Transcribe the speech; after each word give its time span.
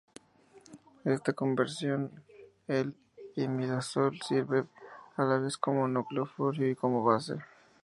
En 1.05 1.11
esta 1.11 1.31
conversión, 1.33 2.09
el 2.67 2.95
imidazol 3.35 4.19
sirve 4.23 4.65
a 5.15 5.21
la 5.23 5.37
vez 5.37 5.59
como 5.59 5.87
nucleófilo 5.87 6.65
y 6.67 6.73
como 6.73 7.03
base. 7.03 7.35